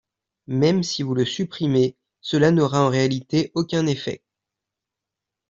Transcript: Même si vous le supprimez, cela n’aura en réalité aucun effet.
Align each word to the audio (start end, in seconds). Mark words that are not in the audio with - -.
Même 0.47 0.81
si 0.81 1.03
vous 1.03 1.13
le 1.13 1.25
supprimez, 1.25 1.95
cela 2.21 2.49
n’aura 2.49 2.83
en 2.87 2.89
réalité 2.89 3.51
aucun 3.53 3.85
effet. 3.85 4.23